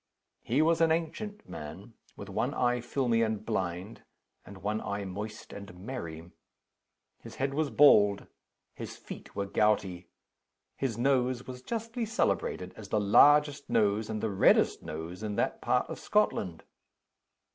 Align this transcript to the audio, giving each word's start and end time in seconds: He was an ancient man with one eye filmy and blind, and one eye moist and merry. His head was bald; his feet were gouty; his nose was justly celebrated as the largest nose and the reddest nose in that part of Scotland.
He 0.41 0.63
was 0.63 0.81
an 0.81 0.91
ancient 0.91 1.47
man 1.47 1.93
with 2.15 2.27
one 2.27 2.55
eye 2.55 2.81
filmy 2.81 3.21
and 3.21 3.45
blind, 3.45 4.01
and 4.43 4.63
one 4.63 4.81
eye 4.81 5.05
moist 5.05 5.53
and 5.53 5.77
merry. 5.77 6.31
His 7.19 7.35
head 7.35 7.53
was 7.53 7.69
bald; 7.69 8.25
his 8.73 8.97
feet 8.97 9.35
were 9.35 9.45
gouty; 9.45 10.07
his 10.75 10.97
nose 10.97 11.45
was 11.45 11.61
justly 11.61 12.07
celebrated 12.07 12.73
as 12.75 12.89
the 12.89 12.99
largest 12.99 13.69
nose 13.69 14.09
and 14.09 14.23
the 14.23 14.31
reddest 14.31 14.81
nose 14.81 15.21
in 15.21 15.35
that 15.35 15.61
part 15.61 15.87
of 15.87 15.99
Scotland. 15.99 16.63